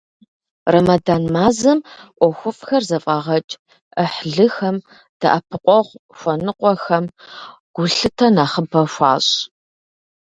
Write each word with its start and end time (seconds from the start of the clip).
Рэмэдан 0.73 1.23
мазэм 1.33 1.79
ӀуэхуфӀхэр 2.17 2.83
зэфӀагъэкӀ, 2.89 3.55
Ӏыхьлыхэм, 3.95 4.77
дэӀэпыкъуэгъу 5.19 5.97
хуэныкъуэхэм 6.17 7.05
гулъытэ 7.73 8.27
нэхъыбэ 8.35 8.81
хуащӀ. 8.93 9.33